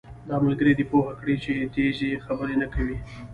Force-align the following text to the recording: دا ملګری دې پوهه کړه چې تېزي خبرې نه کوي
دا 0.29 0.35
ملګری 0.45 0.73
دې 0.77 0.85
پوهه 0.91 1.13
کړه 1.19 1.35
چې 1.43 1.53
تېزي 1.73 2.09
خبرې 2.25 2.55
نه 2.61 2.67
کوي 2.73 2.97